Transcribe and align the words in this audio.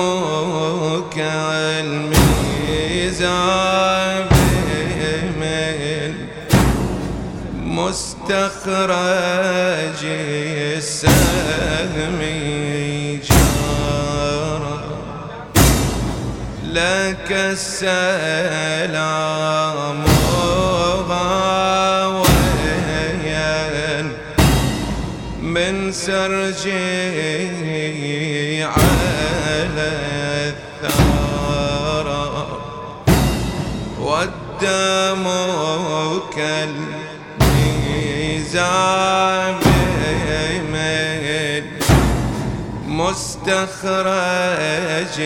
كالميزان 1.15 2.31
مستخرج 8.31 10.03
السهم 10.77 12.19
جار 13.29 14.63
لك 16.63 17.31
السلام 17.51 18.41
غاويا 21.09 22.31
من 25.41 25.91
سرجي 25.91 26.73
على 28.63 30.10
مستخرج 43.41 45.17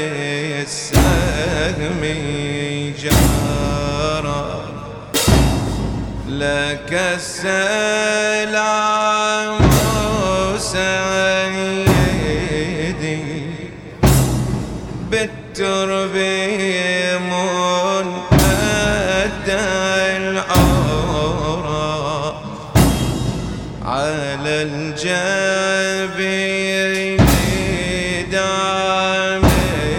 السهم 0.64 2.02
جارا. 3.04 4.66
لك 6.28 6.94
السلام 7.16 8.95
داميا 29.46 29.96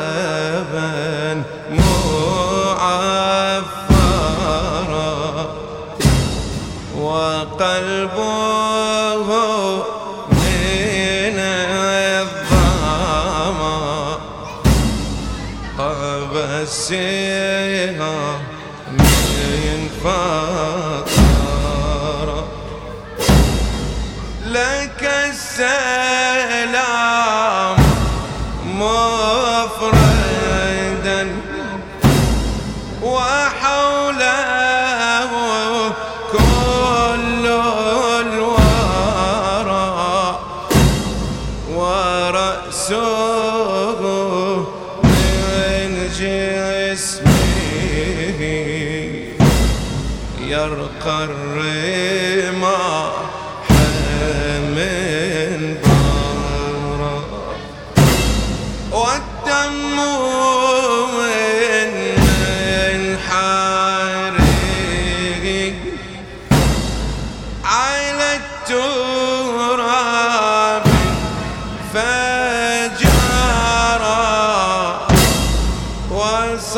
لك 24.57 25.03
السلام. 25.29 26.17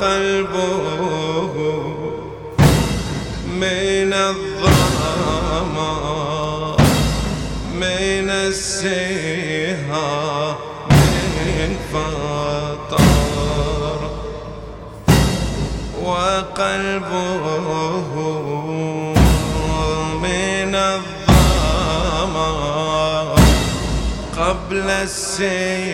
قلبه 0.00 1.54
من 3.46 4.12
الظلام 4.12 5.76
من 7.74 8.30
السهام 8.30 9.74
من 11.30 11.76
فطر. 11.92 13.02
وقلبه 16.02 17.44
من 20.22 20.74
الظلام 20.74 22.34
قبل 24.38 24.88
السهام 24.90 25.92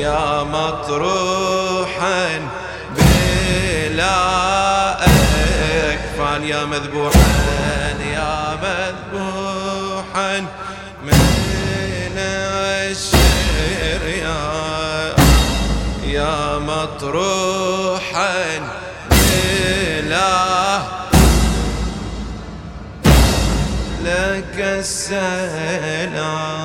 يا 0.00 0.42
مطروحا 0.42 2.28
بلا 2.96 4.16
إكفان. 5.92 6.44
يا 6.44 6.64
مذبوحا 6.64 7.20
يا 8.12 8.58
مذبوحا 8.62 10.40
من 11.04 12.16
الشر. 12.88 14.04
يا 16.04 16.58
مطروحا 16.58 18.38
بلا. 19.10 20.80
لك 24.04 24.56
السلام. 24.58 26.59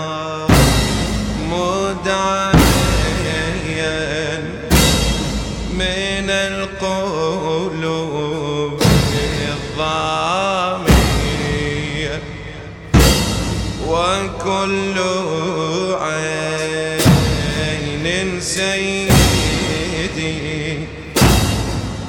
سيدي 18.42 19.16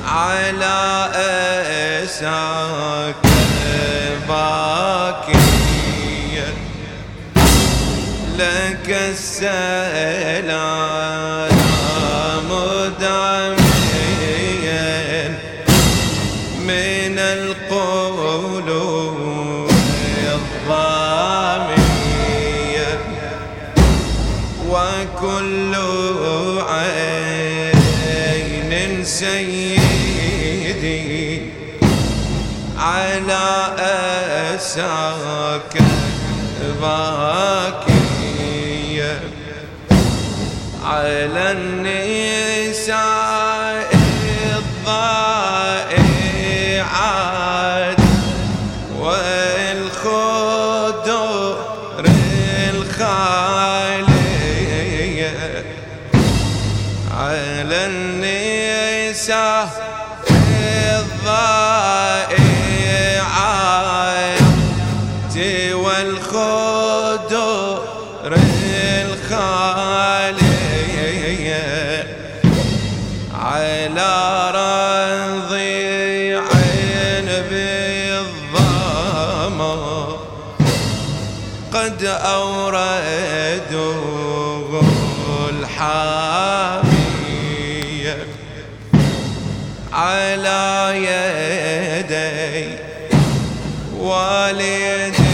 على 0.09 1.11
أساس 2.05 2.23
على 40.87 41.53
النساء. 41.53 43.16
على 90.07 90.93
يدي 90.97 92.79
والدي 93.99 95.27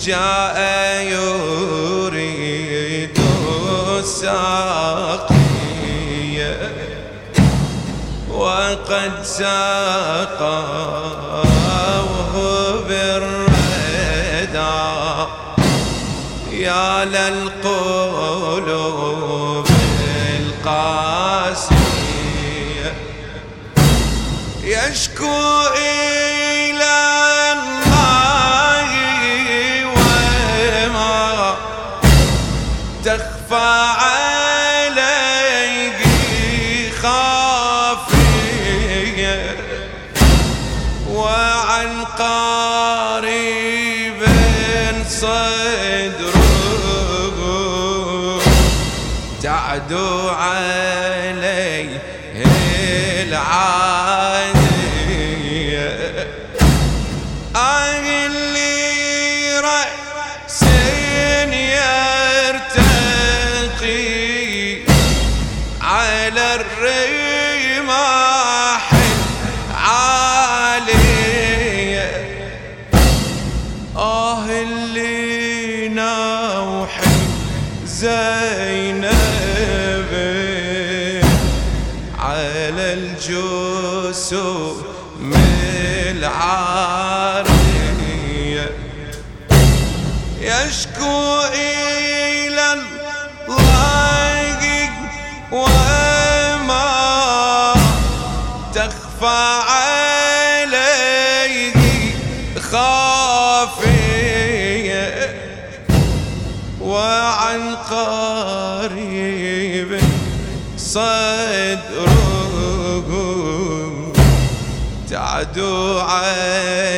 جاء 0.00 0.58
يريد 1.02 2.38
الساقية 3.98 5.32
وقد 8.30 9.12
ساقاه 9.24 10.62
بالردى 12.88 14.72
يا 16.52 17.04
للقلوب 17.04 17.61
acá. 42.22 42.61
على 82.22 82.92
الجسوم 82.94 84.82
العارية. 86.10 87.46
يشكو 90.40 91.40
إلى 91.54 91.71
تعدو 116.12 116.32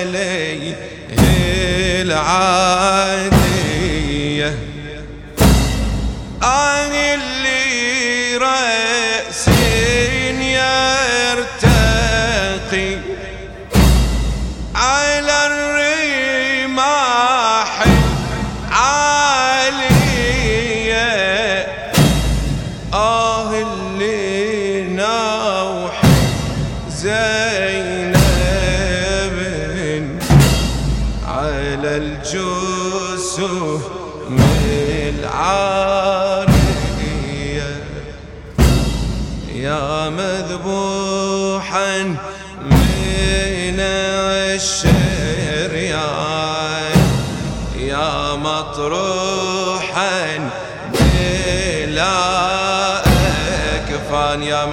عليه 0.04 0.75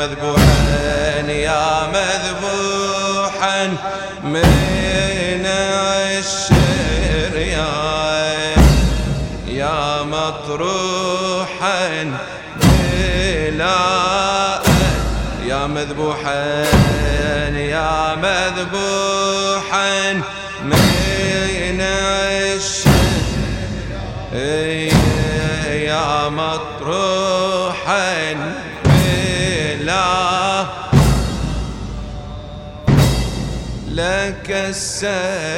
مذبوحا 0.02 1.30
يا 1.30 1.88
مذبوحا 1.94 3.68
من 4.24 5.46
الشريان 7.36 7.82
يا 9.48 10.04
مطروحا 10.04 11.80
بلا 12.62 14.60
يا 15.46 15.68
مذبوحا 15.68 16.66
يا 17.56 18.16
مذبوحا 18.16 20.14
من 20.64 21.82
الشريان 21.82 22.92
يا 25.92 26.30
مطروحا 26.30 28.21
لك 33.92 34.48
السلام. 34.50 35.52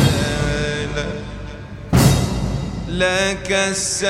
لك 2.88 3.52
السلام 3.52 4.02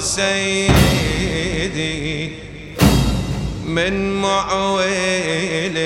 سيدي 0.00 1.32
من 3.64 4.22
معويل 4.22 5.78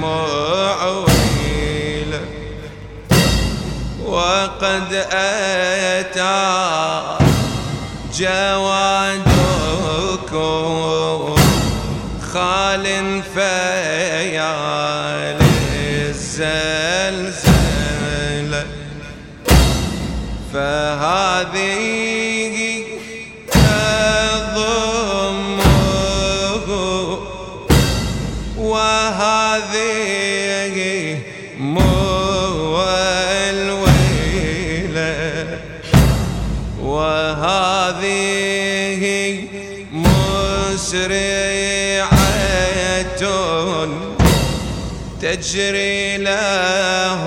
ومعويل. 0.00 1.12
وقد 4.04 4.92
أتى 5.12 6.42
جوادكم 8.14 8.81
الزلزال 16.40 17.72
فهذه 20.52 21.76
تضمه. 23.52 24.68
وهذه 28.56 29.98
مو 31.58 32.84
الويلة. 33.50 34.02
هذه 37.92 39.02
مسرعة 39.92 41.22
تجري 45.22 45.91
له 46.24 47.22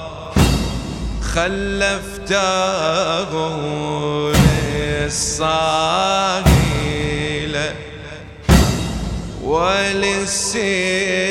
خلفته 1.34 3.32
للصاغيل 6.24 7.56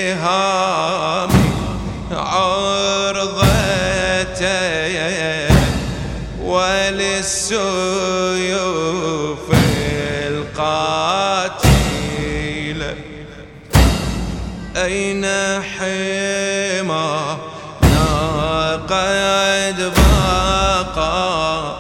وللسهام. 0.03 1.33
وللسيوف 8.13 9.48
القاتلة 10.27 11.63
أين 14.75 15.25
حما 15.62 17.38
قد 18.88 19.92
بقى 19.96 21.75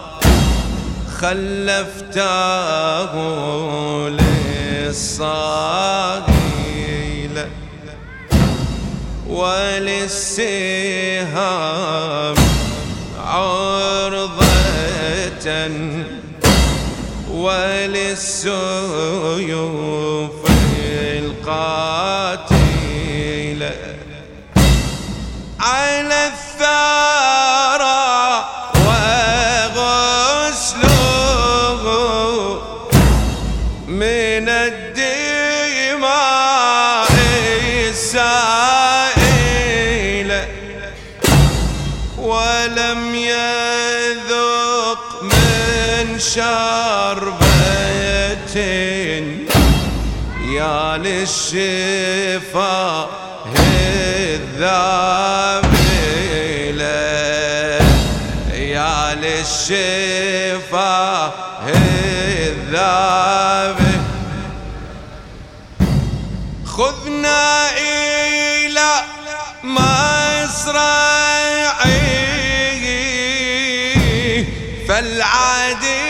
خلفته 1.21 3.13
للصاقيل 4.09 5.35
وللسهام. 11.03 12.32
وللسيوف 18.93 20.31
القاتلة 21.19 22.52
الذابلة 61.67 62.83
خذنا 66.65 67.69
إلى 67.77 68.91
مصرعي 73.63 74.45
فالعاديات 74.87 76.02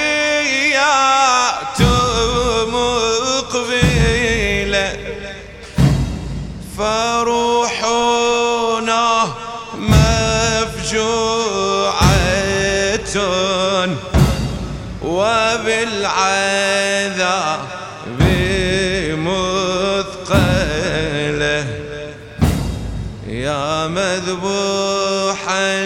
مذبوحا 24.24 25.86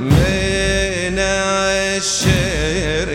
من 0.00 1.18
الشر 1.18 3.08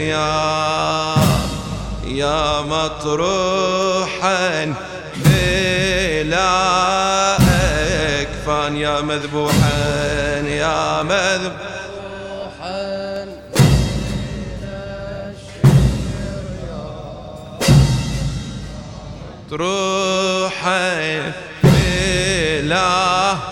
يا 2.06 2.62
مطروحا 2.62 4.50
بلا 5.16 6.54
أكفان. 8.22 8.78
يا 8.78 9.02
مذبوحا 9.02 9.78
يا 10.46 11.04
مذبوحا 11.04 11.70
تروحا 19.50 21.34
بلا 21.64 23.49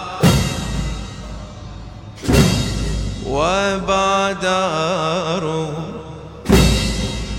وبادروا 4.27 4.87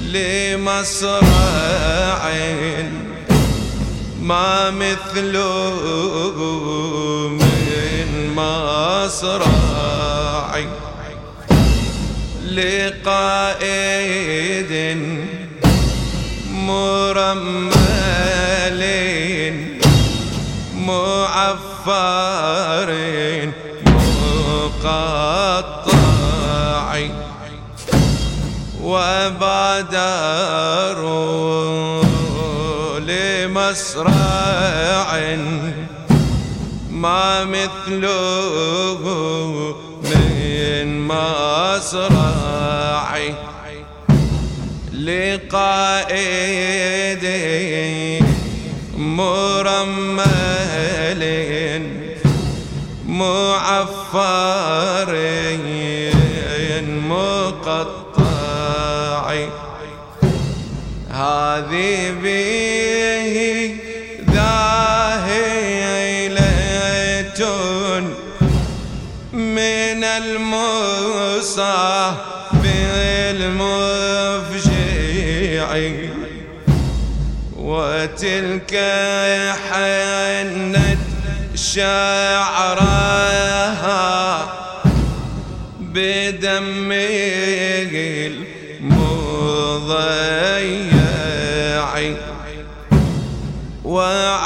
لمصرع 0.03 1.29
ما 4.23 4.71
مثله 4.71 5.75
من 7.29 8.35
مصرع 8.37 9.49
لقائد 12.99 13.93
مرمل 16.53 17.79
معفر 20.87 22.09
مقطع 23.87 25.28
وبادروا 29.79 30.99
لمسرع 33.01 34.09
ما 36.91 37.45
مثله 37.45 39.03
من 40.05 41.09
مسرع 41.09 41.99
لقائد 44.93 46.19
مرمل 48.99 50.29
معفر 53.09 54.49
مقطع 57.09 57.38
هذه 61.59 62.11
به 62.23 63.75
ذاهلة 64.35 65.81
من 69.33 70.05
المصاب 70.05 71.05
المفجع 73.35 74.69
وتلك 77.57 78.75
حنت 79.71 80.99
شعرها 81.55 82.58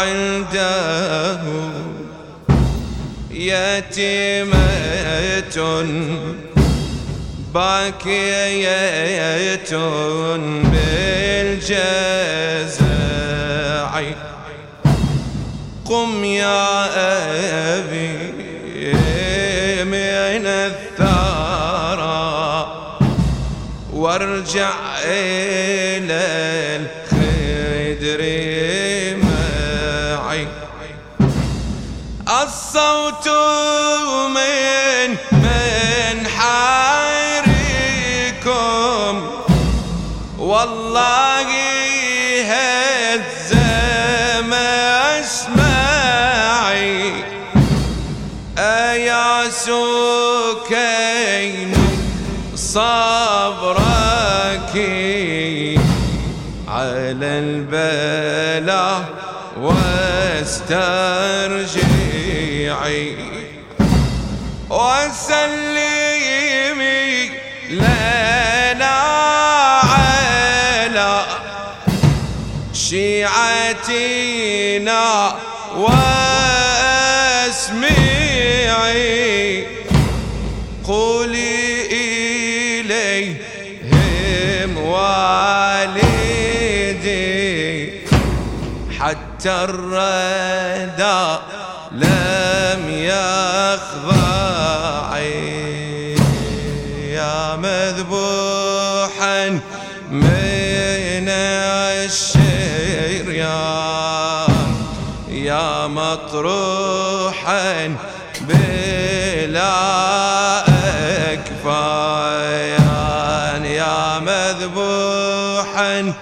وعنده 0.02 1.38
يتيمة 3.30 4.58
باكية 7.54 8.68
بالجزاء 11.52 12.02
قم 15.84 16.24
يا 16.24 16.84
أبي 17.78 18.32
من 19.84 20.46
الثرى 20.46 22.02
وارجع 23.92 24.70
إلى 25.04 25.81
واسترجعي 61.62 63.16
وسلمي 64.70 66.20
لنا 67.70 68.96
على 69.82 71.24
شيعتنا 72.74 74.22
واسمعي 75.76 76.11
الردى 89.46 91.38
لم 91.92 92.88
يخضع 92.88 94.22
يا 97.12 97.56
مذبوحا 97.56 99.48
من 100.10 101.28
الشير 101.28 103.30
يا 105.30 105.86
مطروحا 105.86 107.96
بلا 108.40 109.72
أكفان 111.32 112.84
يا 113.64 114.18
مذبوحا 114.18 116.12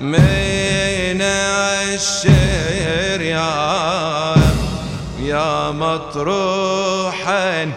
من 0.00 1.22
الشير 1.22 2.37
مطروحا 5.88 7.72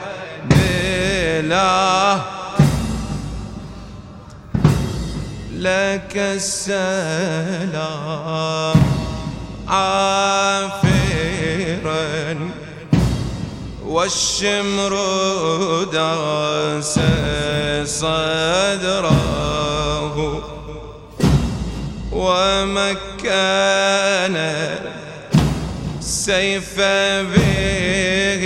بلا 0.46 2.20
لك 5.52 6.14
السلام 6.18 6.82
عافرا 9.68 10.92
والشمر 13.86 14.94
داس 15.94 17.00
صدره. 17.86 19.22
ومكان 22.12 23.72
السيف 26.02 26.80
به 27.34 28.44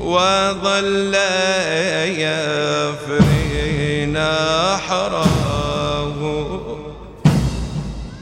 وظل 0.00 1.14
يفري 2.24 4.06
نحره 4.06 5.28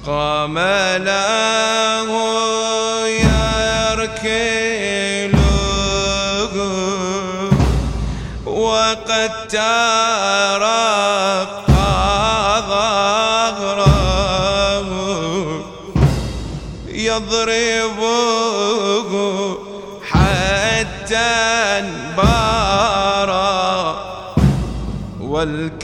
قام 0.07 0.59
له 0.98 2.59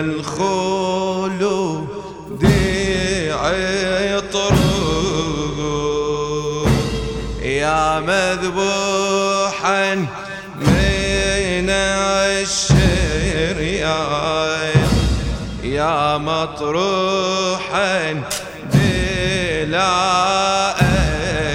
الخلود 0.00 1.88
عطره 4.18 4.58
يا 7.42 8.00
مذبوحا 8.00 9.94
من 10.56 11.70
الشر 11.70 13.60
يا 15.64 16.18
مطروحا 16.18 18.22
بلا 18.72 19.90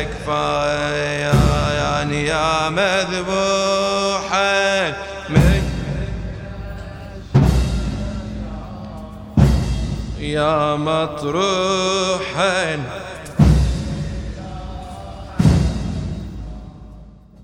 أكفى 0.01 0.77
يعني 1.77 2.25
يا 2.25 2.69
مذبوحا 2.69 3.62
يا 10.43 10.75
مطروحا 10.75 12.63